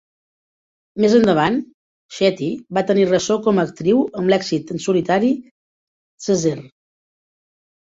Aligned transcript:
Més 1.03 1.15
endavant, 1.17 1.59
Shetty 2.19 2.47
va 2.79 2.83
tenir 2.93 3.05
ressò 3.11 3.37
com 3.49 3.61
a 3.61 3.67
actriu 3.71 4.01
amb 4.23 4.33
l'èxit 4.35 4.75
en 4.79 4.83
solitari 4.89 5.31
"Zeher". 6.33 6.59